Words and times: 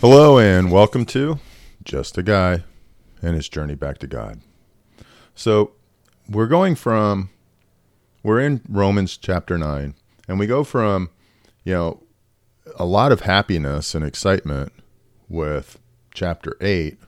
Hello, 0.00 0.38
and 0.40 0.72
welcome 0.72 1.04
to 1.04 1.38
Just 1.84 2.18
a 2.18 2.24
Guy 2.24 2.64
and 3.22 3.36
His 3.36 3.48
Journey 3.48 3.76
Back 3.76 3.98
to 3.98 4.08
God. 4.08 4.40
So, 5.36 5.70
we're 6.28 6.48
going 6.48 6.74
from, 6.74 7.30
we're 8.24 8.40
in 8.40 8.60
Romans 8.68 9.16
chapter 9.16 9.56
9, 9.56 9.94
and 10.26 10.36
we 10.36 10.48
go 10.48 10.64
from, 10.64 11.10
you 11.62 11.72
know, 11.72 12.02
a 12.74 12.84
lot 12.84 13.12
of 13.12 13.20
happiness 13.20 13.94
and 13.94 14.04
excitement 14.04 14.72
with 15.28 15.78
chapter 16.12 16.56
8 16.60 16.98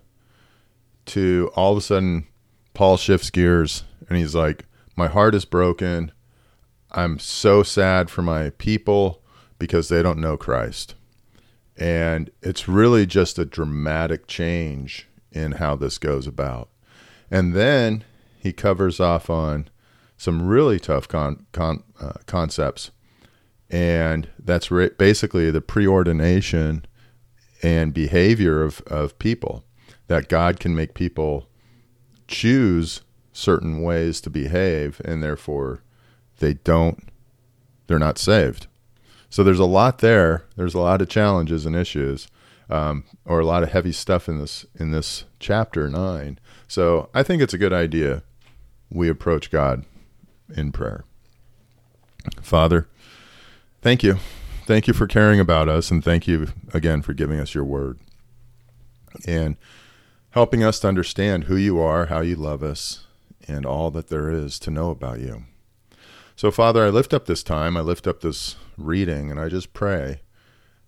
to 1.07 1.51
all 1.57 1.73
of 1.73 1.79
a 1.79 1.81
sudden 1.81 2.29
Paul 2.73 2.97
shifts 2.97 3.31
gears 3.31 3.83
and 4.09 4.17
he's 4.17 4.37
like, 4.37 4.65
My 4.95 5.09
heart 5.09 5.35
is 5.35 5.45
broken. 5.45 6.13
I'm 6.91 7.19
so 7.19 7.63
sad 7.63 8.11
for 8.11 8.23
my 8.23 8.51
people 8.51 9.23
because 9.59 9.89
they 9.89 10.03
don't 10.03 10.19
know 10.19 10.37
Christ. 10.37 10.95
And 11.77 12.31
it's 12.43 12.69
really 12.69 13.07
just 13.07 13.39
a 13.39 13.45
dramatic 13.45 14.27
change 14.27 15.07
in 15.31 15.53
how 15.53 15.77
this 15.77 15.99
goes 15.99 16.27
about. 16.27 16.71
And 17.31 17.55
then 17.55 18.05
he 18.39 18.53
covers 18.53 19.01
off 19.01 19.29
on 19.29 19.69
some 20.17 20.47
really 20.47 20.81
tough 20.81 21.07
con- 21.07 21.47
con- 21.53 21.85
uh, 22.01 22.15
concepts. 22.27 22.91
And 23.71 24.29
that's 24.39 24.71
re- 24.71 24.91
basically 24.97 25.51
the 25.51 25.61
preordination 25.61 26.85
and 27.63 27.93
behavior 27.93 28.63
of, 28.63 28.81
of 28.87 29.19
people, 29.19 29.65
that 30.07 30.29
God 30.29 30.59
can 30.59 30.75
make 30.75 30.95
people 30.95 31.49
choose 32.27 33.03
certain 33.33 33.83
ways 33.83 34.21
to 34.23 34.31
behave, 34.31 35.01
and 35.05 35.23
therefore 35.23 35.83
they 36.39 36.55
don't, 36.55 37.09
they're 37.87 37.99
not 37.99 38.19
saved. 38.19 38.67
So 39.31 39.45
there's 39.45 39.59
a 39.59 39.65
lot 39.65 39.99
there. 39.99 40.45
There's 40.57 40.75
a 40.75 40.81
lot 40.81 41.03
of 41.03 41.09
challenges 41.09 41.67
and 41.67 41.77
issues, 41.77 42.29
um, 42.71 43.05
or 43.25 43.41
a 43.41 43.47
lot 43.47 43.63
of 43.63 43.71
heavy 43.71 43.93
stuff 43.93 44.29
in 44.29 44.39
this 44.39 44.65
in 44.75 44.91
this 44.91 45.25
chapter 45.39 45.89
nine. 45.89 46.39
So 46.67 47.11
I 47.13 47.23
think 47.23 47.43
it's 47.43 47.55
a 47.55 47.59
good 47.59 47.73
idea 47.73 48.23
we 48.91 49.09
approach 49.09 49.51
God 49.51 49.85
in 50.55 50.73
prayer. 50.73 51.05
Father, 52.41 52.89
thank 53.83 54.03
you. 54.03 54.17
Thank 54.67 54.87
you 54.87 54.95
for 54.95 55.07
caring 55.07 55.41
about 55.41 55.69
us, 55.69 55.91
and 55.91 56.05
thank 56.05 56.27
you 56.27 56.49
again 56.75 57.03
for 57.03 57.15
giving 57.15 57.41
us 57.41 57.55
your 57.55 57.65
word 57.65 57.99
and 59.27 59.57
helping 60.31 60.63
us 60.63 60.79
to 60.81 60.89
understand 60.89 61.45
who 61.45 61.57
you 61.57 61.81
are, 61.81 62.07
how 62.07 62.21
you 62.21 62.37
love 62.37 62.63
us, 62.63 63.07
and 63.47 63.65
all 63.65 63.91
that 63.91 64.09
there 64.09 64.31
is 64.31 64.59
to 64.61 64.71
know 64.71 64.91
about 64.91 65.21
you. 65.21 65.45
So, 66.39 66.53
Father, 66.53 66.85
I 66.85 66.91
lift 66.91 67.13
up 67.13 67.27
this 67.27 67.43
time, 67.43 67.77
I 67.77 67.81
lift 67.81 68.07
up 68.07 68.21
this 68.21 68.55
reading, 68.77 69.33
and 69.33 69.41
I 69.41 69.49
just 69.49 69.73
pray 69.73 70.21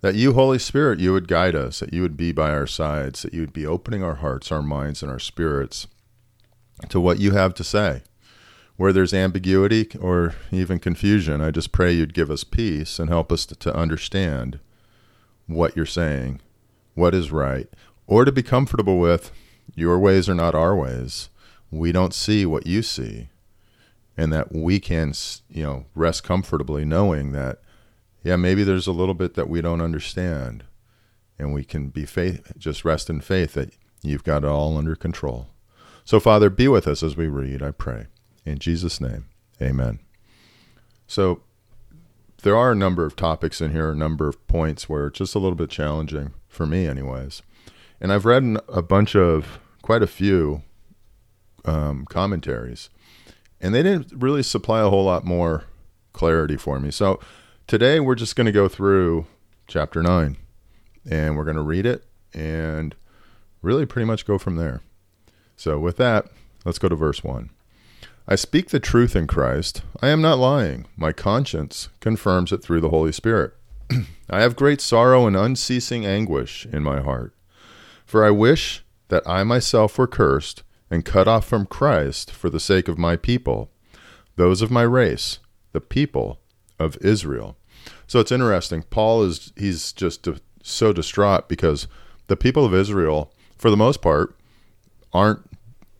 that 0.00 0.14
you, 0.14 0.34
Holy 0.34 0.60
Spirit, 0.60 1.00
you 1.00 1.12
would 1.12 1.26
guide 1.26 1.56
us, 1.56 1.80
that 1.80 1.92
you 1.92 2.02
would 2.02 2.16
be 2.16 2.30
by 2.30 2.52
our 2.52 2.68
sides, 2.68 3.22
that 3.22 3.34
you 3.34 3.40
would 3.40 3.52
be 3.52 3.66
opening 3.66 4.04
our 4.04 4.14
hearts, 4.14 4.52
our 4.52 4.62
minds, 4.62 5.02
and 5.02 5.10
our 5.10 5.18
spirits 5.18 5.88
to 6.88 7.00
what 7.00 7.18
you 7.18 7.32
have 7.32 7.52
to 7.54 7.64
say. 7.64 8.02
Where 8.76 8.92
there's 8.92 9.12
ambiguity 9.12 9.88
or 10.00 10.36
even 10.52 10.78
confusion, 10.78 11.40
I 11.40 11.50
just 11.50 11.72
pray 11.72 11.90
you'd 11.90 12.14
give 12.14 12.30
us 12.30 12.44
peace 12.44 13.00
and 13.00 13.08
help 13.08 13.32
us 13.32 13.44
to, 13.44 13.74
understand 13.74 14.60
what 15.48 15.74
you're 15.74 15.84
saying, 15.84 16.42
what 16.94 17.12
is 17.12 17.32
right, 17.32 17.66
or 18.06 18.24
to 18.24 18.30
be 18.30 18.44
comfortable 18.44 19.00
with 19.00 19.32
your 19.74 19.98
ways 19.98 20.28
are 20.28 20.34
not 20.36 20.54
our 20.54 20.76
ways. 20.76 21.28
We 21.72 21.90
don't 21.90 22.14
see 22.14 22.46
what 22.46 22.68
you 22.68 22.82
see 22.82 23.30
and 24.20 24.34
that 24.34 24.54
we 24.54 24.78
can, 24.78 25.14
you 25.48 25.62
know, 25.62 25.86
rest 25.94 26.22
comfortably 26.22 26.84
knowing 26.84 27.32
that, 27.32 27.62
yeah, 28.22 28.36
maybe 28.36 28.62
there's 28.62 28.86
a 28.86 28.92
little 28.92 29.14
bit 29.14 29.32
that 29.32 29.48
we 29.48 29.62
don't 29.62 29.80
understand, 29.80 30.62
and 31.38 31.54
we 31.54 31.64
can 31.64 31.88
be 31.88 32.04
faith, 32.04 32.52
just 32.58 32.84
rest 32.84 33.08
in 33.08 33.22
faith 33.22 33.54
that 33.54 33.72
you've 34.02 34.22
got 34.22 34.44
it 34.44 34.48
all 34.48 34.76
under 34.76 34.94
control. 34.94 35.48
So, 36.04 36.20
Father, 36.20 36.50
be 36.50 36.68
with 36.68 36.86
us 36.86 37.02
as 37.02 37.16
we 37.16 37.28
read. 37.28 37.62
I 37.62 37.70
pray 37.70 38.08
in 38.44 38.58
Jesus' 38.58 39.00
name, 39.00 39.24
Amen. 39.62 40.00
So, 41.06 41.40
there 42.42 42.56
are 42.56 42.72
a 42.72 42.76
number 42.76 43.06
of 43.06 43.16
topics 43.16 43.62
in 43.62 43.72
here, 43.72 43.90
a 43.90 43.96
number 43.96 44.28
of 44.28 44.46
points 44.46 44.86
where 44.86 45.06
it's 45.06 45.20
just 45.20 45.34
a 45.34 45.38
little 45.38 45.56
bit 45.56 45.70
challenging 45.70 46.34
for 46.46 46.66
me, 46.66 46.86
anyways. 46.86 47.40
And 48.02 48.12
I've 48.12 48.26
read 48.26 48.58
a 48.68 48.82
bunch 48.82 49.16
of, 49.16 49.60
quite 49.80 50.02
a 50.02 50.06
few 50.06 50.60
um, 51.64 52.04
commentaries 52.04 52.90
and 53.60 53.74
they 53.74 53.82
didn't 53.82 54.12
really 54.12 54.42
supply 54.42 54.80
a 54.80 54.88
whole 54.88 55.04
lot 55.04 55.24
more 55.24 55.64
clarity 56.12 56.56
for 56.56 56.80
me. 56.80 56.90
So 56.90 57.20
today 57.66 58.00
we're 58.00 58.14
just 58.14 58.36
going 58.36 58.46
to 58.46 58.52
go 58.52 58.68
through 58.68 59.26
chapter 59.66 60.02
9 60.02 60.36
and 61.08 61.36
we're 61.36 61.44
going 61.44 61.56
to 61.56 61.62
read 61.62 61.86
it 61.86 62.04
and 62.32 62.94
really 63.62 63.86
pretty 63.86 64.06
much 64.06 64.26
go 64.26 64.38
from 64.38 64.56
there. 64.56 64.82
So 65.56 65.78
with 65.78 65.96
that, 65.98 66.26
let's 66.64 66.78
go 66.78 66.88
to 66.88 66.96
verse 66.96 67.22
1. 67.22 67.50
I 68.26 68.34
speak 68.36 68.68
the 68.68 68.80
truth 68.80 69.16
in 69.16 69.26
Christ. 69.26 69.82
I 70.00 70.08
am 70.08 70.22
not 70.22 70.38
lying. 70.38 70.86
My 70.96 71.12
conscience 71.12 71.88
confirms 72.00 72.52
it 72.52 72.62
through 72.62 72.80
the 72.80 72.90
Holy 72.90 73.12
Spirit. 73.12 73.54
I 74.30 74.40
have 74.40 74.56
great 74.56 74.80
sorrow 74.80 75.26
and 75.26 75.36
unceasing 75.36 76.06
anguish 76.06 76.66
in 76.66 76.82
my 76.82 77.00
heart. 77.00 77.34
For 78.06 78.24
I 78.24 78.30
wish 78.30 78.84
that 79.08 79.26
I 79.26 79.42
myself 79.42 79.98
were 79.98 80.06
cursed 80.06 80.62
and 80.90 81.04
cut 81.04 81.28
off 81.28 81.46
from 81.46 81.66
Christ 81.66 82.30
for 82.30 82.50
the 82.50 82.60
sake 82.60 82.88
of 82.88 82.98
my 82.98 83.16
people, 83.16 83.70
those 84.36 84.60
of 84.60 84.70
my 84.70 84.82
race, 84.82 85.38
the 85.72 85.80
people 85.80 86.40
of 86.78 86.98
Israel. 87.00 87.56
So 88.06 88.18
it's 88.18 88.32
interesting. 88.32 88.82
Paul 88.90 89.22
is 89.22 89.52
he's 89.56 89.92
just 89.92 90.26
so 90.62 90.92
distraught 90.92 91.48
because 91.48 91.86
the 92.26 92.36
people 92.36 92.64
of 92.64 92.74
Israel, 92.74 93.32
for 93.56 93.70
the 93.70 93.76
most 93.76 94.02
part, 94.02 94.36
aren't 95.12 95.48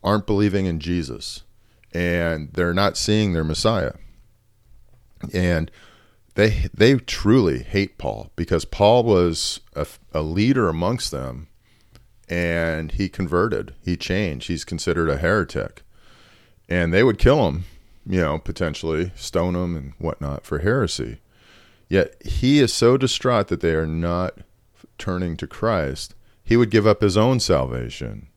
aren't 0.03 0.25
believing 0.25 0.65
in 0.65 0.79
Jesus, 0.79 1.43
and 1.93 2.51
they're 2.53 2.73
not 2.73 2.97
seeing 2.97 3.33
their 3.33 3.43
Messiah, 3.43 3.93
and 5.33 5.71
they 6.35 6.67
they 6.73 6.95
truly 6.95 7.63
hate 7.63 7.97
Paul 7.97 8.31
because 8.35 8.65
Paul 8.65 9.03
was 9.03 9.61
a, 9.75 9.87
a 10.13 10.21
leader 10.21 10.69
amongst 10.69 11.11
them 11.11 11.47
and 12.31 12.93
he 12.93 13.09
converted. 13.09 13.75
He 13.83 13.97
changed. 13.97 14.47
He's 14.47 14.63
considered 14.63 15.09
a 15.09 15.17
heretic. 15.17 15.83
And 16.69 16.93
they 16.93 17.03
would 17.03 17.19
kill 17.19 17.45
him, 17.49 17.65
you 18.05 18.21
know, 18.21 18.39
potentially 18.39 19.11
stone 19.15 19.53
him 19.53 19.75
and 19.75 19.93
whatnot 19.97 20.45
for 20.45 20.59
heresy. 20.59 21.19
Yet 21.89 22.15
he 22.25 22.59
is 22.59 22.73
so 22.73 22.95
distraught 22.95 23.49
that 23.49 23.59
they 23.59 23.75
are 23.75 23.85
not 23.85 24.39
turning 24.97 25.35
to 25.37 25.47
Christ, 25.47 26.15
he 26.41 26.55
would 26.55 26.69
give 26.69 26.87
up 26.87 27.01
his 27.01 27.17
own 27.17 27.39
salvation 27.39 28.27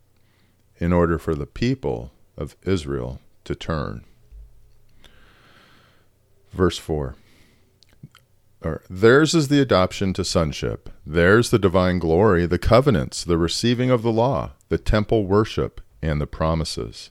in 0.78 0.92
order 0.92 1.18
for 1.18 1.34
the 1.34 1.46
people 1.46 2.10
of 2.36 2.56
Israel 2.64 3.20
to 3.44 3.54
turn. 3.54 4.04
Verse 6.52 6.78
4 6.78 7.14
or 8.64 8.82
theirs 8.88 9.34
is 9.34 9.48
the 9.48 9.60
adoption 9.60 10.12
to 10.14 10.24
sonship. 10.24 10.88
Theirs 11.06 11.50
the 11.50 11.58
divine 11.58 11.98
glory, 11.98 12.46
the 12.46 12.58
covenants, 12.58 13.24
the 13.24 13.38
receiving 13.38 13.90
of 13.90 14.02
the 14.02 14.12
law, 14.12 14.52
the 14.68 14.78
temple 14.78 15.26
worship, 15.26 15.80
and 16.00 16.20
the 16.20 16.26
promises. 16.26 17.10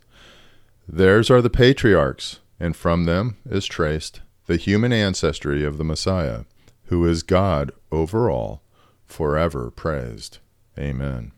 Theirs 0.88 1.30
are 1.30 1.41
the 1.41 1.50
patriarchs, 1.50 2.40
and 2.59 2.75
from 2.75 3.06
them 3.06 3.38
is 3.50 3.66
traced 3.66 4.22
the 4.46 4.58
human 4.58 4.91
ancestry 4.91 5.64
of 5.64 5.78
the 5.78 5.84
Messiah, 5.84 6.41
who 6.86 7.06
is 7.06 7.24
God 7.24 7.72
over 7.91 8.30
all, 8.30 8.62
forever 9.06 9.72
praised. 9.72 10.40
Amen. 10.78 11.31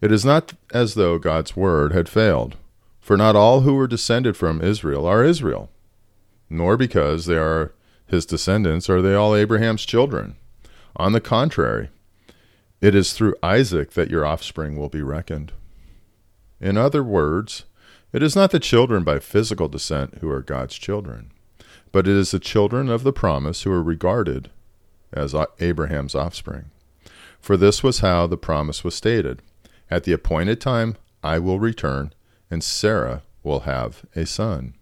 It 0.00 0.12
is 0.12 0.24
not 0.24 0.54
as 0.72 0.94
though 0.94 1.18
God's 1.18 1.56
word 1.56 1.92
had 1.92 2.08
failed, 2.08 2.56
for 3.00 3.16
not 3.16 3.36
all 3.36 3.60
who 3.60 3.74
were 3.74 3.86
descended 3.86 4.36
from 4.36 4.62
Israel 4.62 5.06
are 5.06 5.24
Israel, 5.24 5.70
nor 6.48 6.76
because 6.76 7.26
they 7.26 7.36
are 7.36 7.72
his 8.06 8.26
descendants, 8.26 8.88
are 8.88 9.02
they 9.02 9.14
all 9.14 9.34
Abraham's 9.34 9.84
children? 9.84 10.36
On 10.96 11.12
the 11.12 11.20
contrary, 11.20 11.90
it 12.80 12.94
is 12.94 13.12
through 13.12 13.34
Isaac 13.42 13.92
that 13.92 14.10
your 14.10 14.24
offspring 14.24 14.76
will 14.76 14.88
be 14.88 15.02
reckoned. 15.02 15.52
In 16.60 16.76
other 16.76 17.02
words, 17.02 17.64
it 18.12 18.22
is 18.22 18.36
not 18.36 18.50
the 18.50 18.60
children 18.60 19.04
by 19.04 19.18
physical 19.18 19.68
descent 19.68 20.18
who 20.20 20.30
are 20.30 20.40
God's 20.40 20.76
children, 20.76 21.32
but 21.92 22.06
it 22.06 22.14
is 22.14 22.30
the 22.30 22.38
children 22.38 22.88
of 22.88 23.02
the 23.02 23.12
promise 23.12 23.62
who 23.62 23.72
are 23.72 23.82
regarded 23.82 24.50
as 25.12 25.34
Abraham's 25.60 26.14
offspring. 26.14 26.70
For 27.40 27.56
this 27.56 27.82
was 27.82 28.00
how 28.00 28.26
the 28.26 28.36
promise 28.36 28.82
was 28.84 28.94
stated 28.94 29.42
At 29.90 30.04
the 30.04 30.12
appointed 30.12 30.60
time 30.60 30.96
I 31.22 31.38
will 31.38 31.60
return, 31.60 32.12
and 32.50 32.62
Sarah 32.62 33.22
will 33.42 33.60
have 33.60 34.04
a 34.14 34.26
son. 34.26 34.74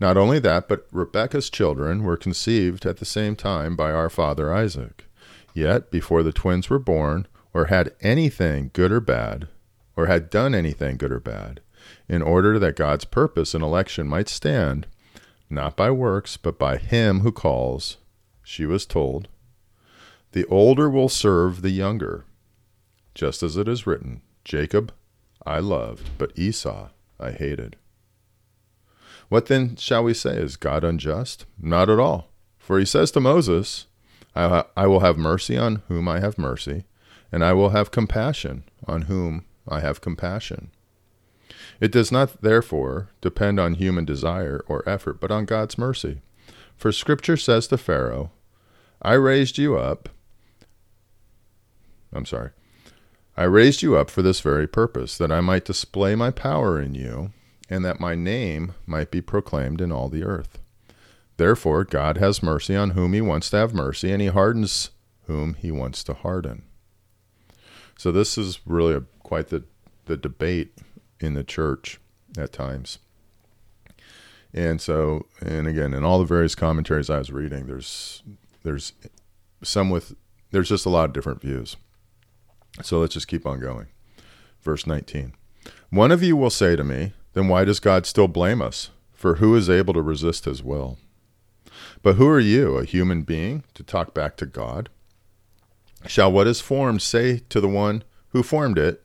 Not 0.00 0.16
only 0.16 0.38
that, 0.38 0.66
but 0.66 0.86
Rebekah's 0.90 1.50
children 1.50 2.02
were 2.02 2.16
conceived 2.16 2.86
at 2.86 2.96
the 2.96 3.04
same 3.04 3.36
time 3.36 3.76
by 3.76 3.92
our 3.92 4.08
father 4.08 4.52
Isaac. 4.52 5.04
Yet, 5.52 5.90
before 5.90 6.22
the 6.22 6.32
twins 6.32 6.70
were 6.70 6.78
born, 6.78 7.26
or 7.52 7.66
had 7.66 7.92
anything 8.00 8.70
good 8.72 8.92
or 8.92 9.00
bad, 9.00 9.48
or 9.96 10.06
had 10.06 10.30
done 10.30 10.54
anything 10.54 10.96
good 10.96 11.12
or 11.12 11.20
bad, 11.20 11.60
in 12.08 12.22
order 12.22 12.58
that 12.58 12.76
God's 12.76 13.04
purpose 13.04 13.54
and 13.54 13.62
election 13.62 14.08
might 14.08 14.28
stand, 14.28 14.86
not 15.50 15.76
by 15.76 15.90
works, 15.90 16.36
but 16.36 16.58
by 16.58 16.78
him 16.78 17.20
who 17.20 17.32
calls, 17.32 17.98
she 18.42 18.64
was 18.64 18.86
told, 18.86 19.28
The 20.32 20.46
older 20.46 20.88
will 20.88 21.08
serve 21.08 21.60
the 21.60 21.70
younger, 21.70 22.24
just 23.14 23.42
as 23.42 23.56
it 23.56 23.68
is 23.68 23.86
written, 23.86 24.22
Jacob 24.44 24.92
I 25.44 25.58
loved, 25.58 26.10
but 26.16 26.38
Esau 26.38 26.88
I 27.18 27.32
hated. 27.32 27.76
What 29.30 29.46
then 29.46 29.76
shall 29.76 30.02
we 30.02 30.12
say? 30.12 30.36
Is 30.36 30.56
God 30.56 30.82
unjust? 30.82 31.46
Not 31.56 31.88
at 31.88 32.00
all. 32.00 32.28
For 32.58 32.80
he 32.80 32.84
says 32.84 33.12
to 33.12 33.20
Moses, 33.20 33.86
I, 34.34 34.64
I 34.76 34.86
will 34.88 35.00
have 35.00 35.16
mercy 35.16 35.56
on 35.56 35.82
whom 35.86 36.08
I 36.08 36.18
have 36.18 36.36
mercy, 36.36 36.84
and 37.30 37.44
I 37.44 37.52
will 37.52 37.70
have 37.70 37.92
compassion 37.92 38.64
on 38.86 39.02
whom 39.02 39.44
I 39.68 39.80
have 39.80 40.00
compassion. 40.00 40.72
It 41.80 41.92
does 41.92 42.10
not, 42.10 42.42
therefore, 42.42 43.08
depend 43.20 43.60
on 43.60 43.74
human 43.74 44.04
desire 44.04 44.64
or 44.66 44.86
effort, 44.88 45.20
but 45.20 45.30
on 45.30 45.44
God's 45.44 45.78
mercy. 45.78 46.22
For 46.76 46.90
Scripture 46.90 47.36
says 47.36 47.68
to 47.68 47.78
Pharaoh, 47.78 48.32
I 49.00 49.12
raised 49.12 49.58
you 49.58 49.76
up. 49.76 50.08
I'm 52.12 52.26
sorry. 52.26 52.50
I 53.36 53.44
raised 53.44 53.80
you 53.80 53.96
up 53.96 54.10
for 54.10 54.22
this 54.22 54.40
very 54.40 54.66
purpose, 54.66 55.16
that 55.18 55.30
I 55.30 55.40
might 55.40 55.64
display 55.64 56.16
my 56.16 56.32
power 56.32 56.80
in 56.80 56.96
you, 56.96 57.30
and 57.70 57.84
that 57.84 58.00
my 58.00 58.14
name 58.14 58.74
might 58.84 59.10
be 59.10 59.22
proclaimed 59.22 59.80
in 59.80 59.92
all 59.92 60.08
the 60.08 60.24
earth. 60.24 60.58
Therefore, 61.36 61.84
God 61.84 62.18
has 62.18 62.42
mercy 62.42 62.76
on 62.76 62.90
whom 62.90 63.14
he 63.14 63.20
wants 63.22 63.48
to 63.50 63.56
have 63.56 63.72
mercy, 63.72 64.12
and 64.12 64.20
he 64.20 64.28
hardens 64.28 64.90
whom 65.26 65.54
he 65.54 65.70
wants 65.70 66.04
to 66.04 66.12
harden. 66.12 66.64
So, 67.96 68.12
this 68.12 68.36
is 68.36 68.60
really 68.66 68.94
a, 68.94 69.02
quite 69.22 69.48
the, 69.48 69.64
the 70.06 70.16
debate 70.16 70.76
in 71.20 71.34
the 71.34 71.44
church 71.44 71.98
at 72.36 72.52
times. 72.52 72.98
And 74.52 74.80
so, 74.80 75.26
and 75.40 75.68
again, 75.68 75.94
in 75.94 76.04
all 76.04 76.18
the 76.18 76.24
various 76.24 76.54
commentaries 76.54 77.08
I 77.08 77.18
was 77.18 77.30
reading, 77.30 77.66
there's 77.66 78.22
there's 78.64 78.92
some 79.62 79.90
with 79.90 80.14
there's 80.50 80.68
just 80.68 80.86
a 80.86 80.90
lot 80.90 81.04
of 81.04 81.12
different 81.12 81.40
views. 81.40 81.76
So 82.82 82.98
let's 82.98 83.14
just 83.14 83.28
keep 83.28 83.46
on 83.46 83.60
going. 83.60 83.86
Verse 84.62 84.86
19. 84.86 85.34
One 85.90 86.12
of 86.12 86.22
you 86.22 86.36
will 86.36 86.50
say 86.50 86.76
to 86.76 86.84
me, 86.84 87.12
then 87.32 87.48
why 87.48 87.64
does 87.64 87.80
God 87.80 88.06
still 88.06 88.28
blame 88.28 88.60
us? 88.60 88.90
For 89.12 89.36
who 89.36 89.54
is 89.54 89.68
able 89.68 89.94
to 89.94 90.02
resist 90.02 90.46
his 90.46 90.62
will? 90.62 90.98
But 92.02 92.16
who 92.16 92.26
are 92.26 92.40
you, 92.40 92.76
a 92.76 92.84
human 92.84 93.22
being, 93.22 93.64
to 93.74 93.82
talk 93.82 94.14
back 94.14 94.36
to 94.38 94.46
God? 94.46 94.88
Shall 96.06 96.32
what 96.32 96.46
is 96.46 96.60
formed 96.60 97.02
say 97.02 97.40
to 97.50 97.60
the 97.60 97.68
one 97.68 98.04
who 98.28 98.42
formed 98.42 98.78
it, 98.78 99.04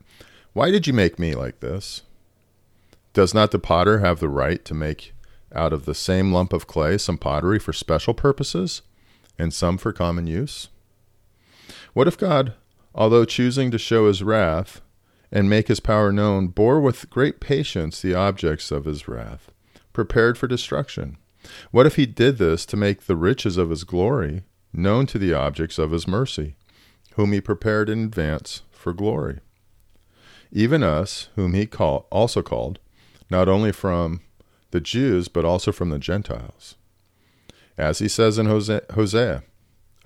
Why 0.54 0.70
did 0.70 0.86
you 0.86 0.92
make 0.92 1.18
me 1.18 1.34
like 1.34 1.60
this? 1.60 2.02
Does 3.12 3.34
not 3.34 3.50
the 3.50 3.58
potter 3.58 3.98
have 3.98 4.20
the 4.20 4.28
right 4.28 4.64
to 4.64 4.74
make 4.74 5.12
out 5.54 5.72
of 5.72 5.84
the 5.84 5.94
same 5.94 6.32
lump 6.32 6.52
of 6.52 6.66
clay 6.66 6.98
some 6.98 7.18
pottery 7.18 7.58
for 7.58 7.72
special 7.72 8.14
purposes 8.14 8.82
and 9.38 9.52
some 9.52 9.78
for 9.78 9.92
common 9.92 10.26
use? 10.26 10.68
What 11.92 12.08
if 12.08 12.18
God, 12.18 12.54
although 12.94 13.24
choosing 13.24 13.70
to 13.70 13.78
show 13.78 14.06
his 14.06 14.22
wrath 14.22 14.80
and 15.36 15.50
make 15.50 15.68
his 15.68 15.80
power 15.80 16.10
known, 16.10 16.46
bore 16.46 16.80
with 16.80 17.10
great 17.10 17.40
patience 17.40 18.00
the 18.00 18.14
objects 18.14 18.70
of 18.70 18.86
his 18.86 19.06
wrath, 19.06 19.50
prepared 19.92 20.38
for 20.38 20.46
destruction? 20.46 21.18
What 21.70 21.84
if 21.84 21.96
he 21.96 22.06
did 22.06 22.38
this 22.38 22.64
to 22.64 22.74
make 22.74 23.02
the 23.02 23.16
riches 23.16 23.58
of 23.58 23.68
his 23.68 23.84
glory 23.84 24.44
known 24.72 25.04
to 25.08 25.18
the 25.18 25.34
objects 25.34 25.76
of 25.76 25.90
his 25.90 26.08
mercy, 26.08 26.56
whom 27.16 27.32
he 27.32 27.42
prepared 27.42 27.90
in 27.90 28.02
advance 28.02 28.62
for 28.70 28.94
glory? 28.94 29.40
Even 30.52 30.82
us, 30.82 31.28
whom 31.36 31.52
he 31.52 31.66
call, 31.66 32.06
also 32.10 32.40
called, 32.40 32.78
not 33.28 33.46
only 33.46 33.72
from 33.72 34.22
the 34.70 34.80
Jews, 34.80 35.28
but 35.28 35.44
also 35.44 35.70
from 35.70 35.90
the 35.90 35.98
Gentiles. 35.98 36.76
As 37.76 37.98
he 37.98 38.08
says 38.08 38.38
in 38.38 38.46
Hosea, 38.46 39.42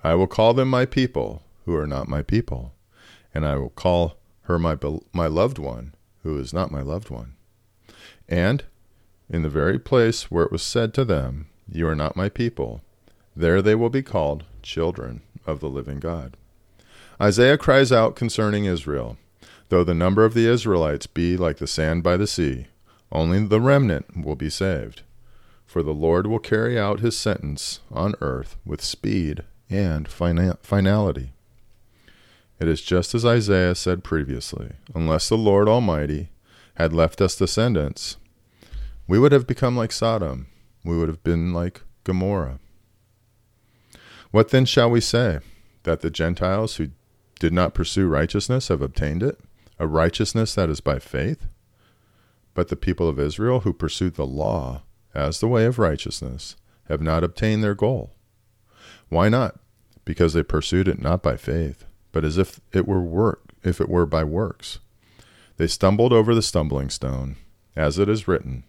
I 0.03 0.13
will 0.13 0.27
call 0.27 0.53
them 0.53 0.67
my 0.67 0.85
people 0.85 1.43
who 1.63 1.73
are 1.77 1.87
not 1.87 2.09
my 2.09 2.21
people, 2.21 2.73
and 3.33 3.45
I 3.45 3.55
will 3.55 3.69
call 3.69 4.17
her 4.51 4.59
my, 4.59 4.77
my 5.13 5.27
loved 5.27 5.57
one 5.57 5.95
who 6.23 6.37
is 6.37 6.53
not 6.53 6.71
my 6.71 6.81
loved 6.81 7.09
one. 7.09 7.33
And 8.29 8.63
in 9.29 9.41
the 9.41 9.49
very 9.49 9.79
place 9.79 10.29
where 10.29 10.45
it 10.45 10.51
was 10.51 10.61
said 10.61 10.93
to 10.93 11.05
them, 11.05 11.47
You 11.71 11.87
are 11.87 11.95
not 11.95 12.15
my 12.15 12.29
people, 12.29 12.81
there 13.35 13.61
they 13.61 13.75
will 13.75 13.89
be 13.89 14.03
called 14.03 14.43
children 14.61 15.21
of 15.47 15.59
the 15.59 15.69
living 15.69 15.99
God. 15.99 16.37
Isaiah 17.19 17.57
cries 17.57 17.91
out 17.91 18.15
concerning 18.15 18.65
Israel 18.65 19.17
Though 19.69 19.85
the 19.85 19.93
number 19.93 20.25
of 20.25 20.33
the 20.33 20.47
Israelites 20.47 21.07
be 21.07 21.37
like 21.37 21.57
the 21.57 21.65
sand 21.65 22.03
by 22.03 22.17
the 22.17 22.27
sea, 22.27 22.67
only 23.09 23.45
the 23.45 23.61
remnant 23.61 24.25
will 24.25 24.35
be 24.35 24.49
saved. 24.49 25.03
For 25.65 25.81
the 25.81 25.93
Lord 25.93 26.27
will 26.27 26.39
carry 26.39 26.77
out 26.77 26.99
his 26.99 27.17
sentence 27.17 27.79
on 27.89 28.15
earth 28.19 28.57
with 28.65 28.81
speed 28.81 29.43
and 29.69 30.09
finality. 30.09 31.31
It 32.61 32.67
is 32.67 32.83
just 32.83 33.15
as 33.15 33.25
Isaiah 33.25 33.73
said 33.73 34.03
previously 34.03 34.73
unless 34.93 35.27
the 35.27 35.37
Lord 35.37 35.67
Almighty 35.67 36.29
had 36.75 36.93
left 36.93 37.19
us 37.19 37.35
descendants, 37.35 38.17
we 39.07 39.17
would 39.17 39.31
have 39.31 39.47
become 39.47 39.75
like 39.75 39.91
Sodom, 39.91 40.45
we 40.85 40.95
would 40.95 41.07
have 41.07 41.23
been 41.23 41.53
like 41.53 41.81
Gomorrah. 42.03 42.59
What 44.29 44.49
then 44.49 44.65
shall 44.65 44.91
we 44.91 45.01
say? 45.01 45.39
That 45.83 46.01
the 46.01 46.11
Gentiles 46.11 46.75
who 46.75 46.89
did 47.39 47.51
not 47.51 47.73
pursue 47.73 48.07
righteousness 48.07 48.67
have 48.67 48.83
obtained 48.83 49.23
it, 49.23 49.39
a 49.79 49.87
righteousness 49.87 50.53
that 50.53 50.69
is 50.69 50.81
by 50.81 50.99
faith? 50.99 51.47
But 52.53 52.67
the 52.67 52.75
people 52.75 53.09
of 53.09 53.19
Israel 53.19 53.61
who 53.61 53.73
pursued 53.73 54.13
the 54.13 54.27
law 54.27 54.83
as 55.15 55.39
the 55.39 55.47
way 55.47 55.65
of 55.65 55.79
righteousness 55.79 56.55
have 56.89 57.01
not 57.01 57.23
obtained 57.23 57.63
their 57.63 57.73
goal. 57.73 58.11
Why 59.09 59.29
not? 59.29 59.55
Because 60.05 60.33
they 60.33 60.43
pursued 60.43 60.87
it 60.87 61.01
not 61.01 61.23
by 61.23 61.37
faith, 61.37 61.85
but 62.11 62.25
as 62.25 62.37
if 62.37 62.59
it 62.71 62.87
were 62.87 63.01
work, 63.01 63.41
if 63.63 63.79
it 63.79 63.89
were 63.89 64.05
by 64.05 64.23
works. 64.23 64.79
They 65.57 65.67
stumbled 65.67 66.13
over 66.13 66.33
the 66.33 66.41
stumbling 66.41 66.89
stone, 66.89 67.35
as 67.75 67.99
it 67.99 68.09
is 68.09 68.27
written, 68.27 68.63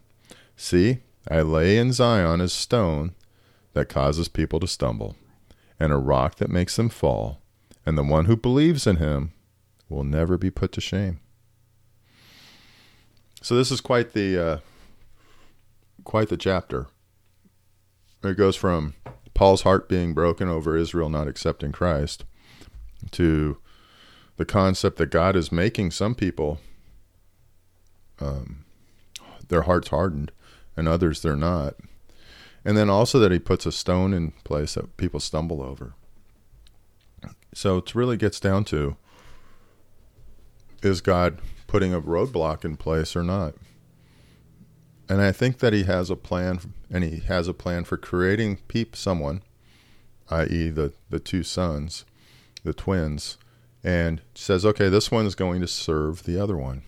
See, 0.57 0.99
I 1.31 1.43
lay 1.43 1.79
in 1.79 1.93
Zion 1.93 2.41
a 2.41 2.49
stone 2.49 3.15
that 3.73 3.89
causes 3.89 4.29
people 4.29 4.61
to 4.61 4.67
stumble, 4.67 5.17
and 5.81 5.93
a 5.93 5.97
rock 5.97 6.37
that 6.37 6.51
makes 6.51 6.77
them 6.77 6.89
fall, 6.89 7.41
and 7.87 7.97
the 7.97 8.03
one 8.03 8.27
who 8.27 8.37
believes 8.37 8.87
in 8.87 8.97
him 8.97 9.33
will 9.89 10.05
never 10.05 10.37
be 10.37 10.51
put 10.51 10.73
to 10.73 10.81
shame. 10.81 11.21
So 13.41 13.57
this 13.57 13.71
is 13.71 13.81
quite 13.81 14.13
the 14.13 14.39
uh, 14.39 14.59
quite 16.05 16.29
the 16.29 16.37
chapter. 16.37 16.87
It 18.23 18.37
goes 18.37 18.55
from 18.55 18.95
Paul's 19.35 19.63
heart 19.63 19.89
being 19.89 20.15
broken 20.15 20.49
over 20.49 20.77
Israel 20.77 21.09
not 21.09 21.27
accepting 21.27 21.73
Christ 21.73 22.25
to 23.11 23.59
the 24.37 24.45
concept 24.45 24.97
that 24.99 25.11
God 25.11 25.37
is 25.37 25.53
making 25.53 25.91
some 25.91 26.15
people 26.15 26.61
um, 28.21 28.65
their 29.49 29.63
hearts 29.63 29.89
hardened 29.89 30.33
and 30.77 30.89
others 30.89 31.21
they're 31.23 31.37
not. 31.37 31.75
And 32.65 32.77
then 32.77 32.89
also 32.89 33.19
that 33.19 33.33
he 33.33 33.39
puts 33.39 33.67
a 33.67 33.73
stone 33.73 34.15
in 34.15 34.33
place 34.45 34.75
that 34.75 34.97
people 34.97 35.21
stumble 35.21 35.63
over. 35.63 35.95
So 37.55 37.79
it 37.79 37.95
really 37.95 38.17
gets 38.17 38.41
down 38.41 38.65
to 38.67 38.97
is 40.83 41.01
God 41.01 41.39
putting 41.67 41.95
a 41.95 42.01
roadblock 42.01 42.65
in 42.65 42.77
place 42.77 43.15
or 43.15 43.23
not. 43.23 43.55
And 45.09 45.21
I 45.21 45.33
think 45.33 45.59
that 45.59 45.73
he 45.73 45.85
has 45.85 46.11
a 46.11 46.17
plan, 46.17 46.61
and 46.91 47.05
he 47.05 47.19
has 47.21 47.47
a 47.49 47.55
plan 47.55 47.85
for 47.85 47.97
creating 47.97 48.59
peep 48.69 48.97
someone, 48.97 49.43
i.e., 50.31 50.71
the 50.71 50.93
the 51.11 51.21
two 51.21 51.43
sons, 51.43 52.05
the 52.65 52.75
twins, 52.75 53.39
and 53.85 54.21
says, 54.35 54.65
okay, 54.65 54.89
this 54.89 55.11
one 55.11 55.27
is 55.27 55.35
going 55.35 55.61
to 55.61 55.67
serve 55.67 56.23
the 56.23 56.41
other 56.41 56.57
one, 56.57 56.83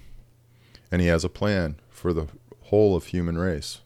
and 0.90 1.00
he 1.00 1.08
has 1.08 1.24
a 1.24 1.28
plan 1.28 1.76
for 1.90 2.12
the 2.12 2.28
whole 2.64 2.94
of 2.94 3.06
human 3.06 3.36
race. 3.36 3.80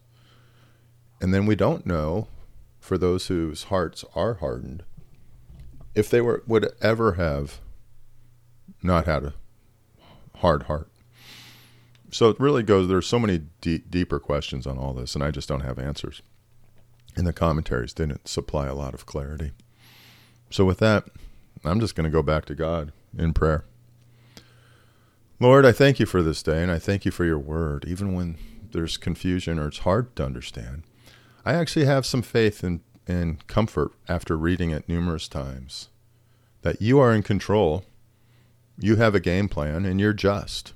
And 1.20 1.32
then 1.34 1.46
we 1.46 1.56
don't 1.56 1.86
know, 1.86 2.28
for 2.78 2.96
those 2.96 3.26
whose 3.26 3.64
hearts 3.64 4.04
are 4.14 4.34
hardened, 4.34 4.82
if 5.94 6.08
they 6.08 6.20
were 6.20 6.42
would 6.46 6.70
ever 6.80 7.14
have 7.14 7.60
not 8.82 9.06
had 9.06 9.24
a 9.24 9.34
hard 10.36 10.64
heart. 10.64 10.88
So 12.10 12.30
it 12.30 12.40
really 12.40 12.62
goes, 12.62 12.88
there's 12.88 13.06
so 13.06 13.18
many 13.18 13.42
deep, 13.60 13.90
deeper 13.90 14.18
questions 14.18 14.66
on 14.66 14.78
all 14.78 14.94
this, 14.94 15.14
and 15.14 15.24
I 15.24 15.30
just 15.30 15.48
don't 15.48 15.60
have 15.60 15.78
answers. 15.78 16.22
And 17.16 17.26
the 17.26 17.32
commentaries 17.32 17.92
didn't 17.92 18.28
supply 18.28 18.66
a 18.66 18.74
lot 18.74 18.94
of 18.94 19.06
clarity. 19.06 19.50
So 20.50 20.64
with 20.64 20.78
that, 20.78 21.08
I'm 21.64 21.80
just 21.80 21.94
going 21.94 22.04
to 22.04 22.10
go 22.10 22.22
back 22.22 22.44
to 22.46 22.54
God 22.54 22.92
in 23.16 23.32
prayer. 23.32 23.64
Lord, 25.40 25.64
I 25.64 25.72
thank 25.72 26.00
you 26.00 26.06
for 26.06 26.22
this 26.22 26.42
day, 26.42 26.62
and 26.62 26.70
I 26.70 26.78
thank 26.78 27.04
you 27.04 27.10
for 27.10 27.24
your 27.24 27.38
word, 27.38 27.84
even 27.86 28.14
when 28.14 28.36
there's 28.72 28.96
confusion 28.96 29.58
or 29.58 29.68
it's 29.68 29.78
hard 29.78 30.14
to 30.16 30.24
understand. 30.24 30.82
I 31.44 31.54
actually 31.54 31.86
have 31.86 32.04
some 32.04 32.22
faith 32.22 32.62
and, 32.62 32.80
and 33.06 33.46
comfort 33.46 33.92
after 34.08 34.36
reading 34.36 34.70
it 34.70 34.88
numerous 34.88 35.28
times 35.28 35.88
that 36.62 36.82
you 36.82 36.98
are 36.98 37.14
in 37.14 37.22
control 37.22 37.84
you 38.80 38.96
have 38.96 39.14
a 39.14 39.20
game 39.20 39.48
plan 39.48 39.84
and 39.84 40.00
you're 40.00 40.12
just. 40.12 40.72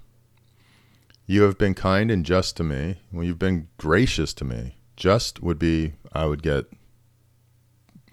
You 1.27 1.43
have 1.43 1.57
been 1.57 1.75
kind 1.75 2.11
and 2.11 2.27
just 2.27 2.57
to 2.57 2.65
me. 2.65 2.97
Well, 3.13 3.25
you've 3.25 3.39
been 3.39 3.69
gracious 3.79 4.35
to 4.35 4.45
me, 4.45 4.77
just 4.97 5.43
would 5.43 5.59
be 5.59 5.95
I 6.13 6.27
would 6.27 6.43
get 6.43 6.67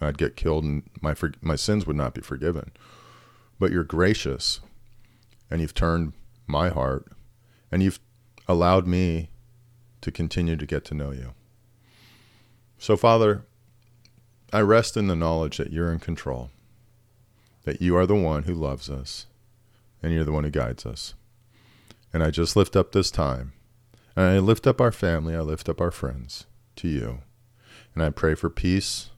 I'd 0.02 0.18
get 0.18 0.36
killed 0.36 0.64
and 0.64 0.84
my 1.02 1.14
for, 1.14 1.34
my 1.42 1.56
sins 1.56 1.86
would 1.86 1.96
not 1.96 2.14
be 2.14 2.22
forgiven. 2.22 2.72
But 3.60 3.72
you're 3.72 3.84
gracious 3.84 4.62
and 5.52 5.62
you've 5.62 5.74
turned 5.74 6.14
my 6.48 6.70
heart 6.70 7.12
and 7.72 7.84
you've 7.84 8.00
allowed 8.48 8.88
me 8.88 9.30
to 10.02 10.12
continue 10.12 10.56
to 10.56 10.66
get 10.66 10.86
to 10.86 10.94
know 10.94 11.12
you. 11.12 11.34
So 12.78 12.96
Father, 12.96 13.46
I 14.52 14.62
rest 14.62 14.98
in 14.98 15.08
the 15.08 15.16
knowledge 15.16 15.58
that 15.58 15.72
you're 15.72 15.92
in 15.92 16.00
control. 16.00 16.50
That 17.66 17.82
you 17.82 17.96
are 17.98 18.06
the 18.06 18.16
one 18.16 18.44
who 18.44 18.54
loves 18.54 18.90
us 18.90 19.28
and 20.02 20.14
you're 20.14 20.24
the 20.24 20.32
one 20.32 20.46
who 20.46 20.50
guides 20.50 20.86
us. 20.86 21.14
And 22.14 22.24
I 22.24 22.32
just 22.32 22.56
lift 22.56 22.76
up 22.76 22.92
this 22.92 23.12
time. 23.12 23.54
And 24.16 24.26
I 24.26 24.40
lift 24.40 24.66
up 24.66 24.82
our 24.82 24.92
family, 24.92 25.36
I 25.36 25.42
lift 25.42 25.70
up 25.70 25.80
our 25.80 25.92
friends 25.92 26.46
to 26.78 26.88
you. 26.88 27.20
And 27.94 28.04
I 28.04 28.10
pray 28.10 28.36
for 28.36 28.50
peace, 28.50 29.10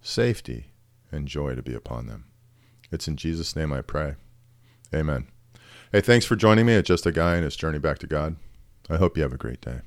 safety, 0.00 0.72
and 1.12 1.28
joy 1.28 1.54
to 1.54 1.62
be 1.62 1.74
upon 1.74 2.06
them. 2.06 2.26
It's 2.90 3.08
in 3.08 3.16
Jesus' 3.16 3.56
name 3.56 3.72
I 3.72 3.82
pray. 3.82 4.14
Amen. 4.94 5.28
Hey, 5.92 6.00
thanks 6.00 6.26
for 6.26 6.36
joining 6.36 6.66
me 6.66 6.74
at 6.74 6.84
Just 6.84 7.06
a 7.06 7.12
Guy 7.12 7.36
and 7.36 7.44
His 7.44 7.56
Journey 7.56 7.78
Back 7.78 7.98
to 7.98 8.06
God. 8.06 8.36
I 8.88 8.96
hope 8.96 9.16
you 9.16 9.22
have 9.22 9.32
a 9.32 9.38
great 9.38 9.60
day. 9.60 9.80